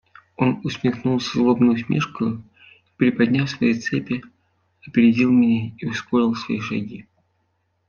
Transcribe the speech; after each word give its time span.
Он 0.35 0.61
усмехнулся 0.63 1.33
злобной 1.37 1.75
усмешкою 1.75 2.39
и, 2.39 2.91
приподняв 2.97 3.47
свои 3.51 3.75
цепи, 3.75 4.23
опередил 4.87 5.29
меня 5.31 5.75
и 5.77 5.85
ускорил 5.85 6.33
свои 6.33 6.59
шаги. 6.59 7.05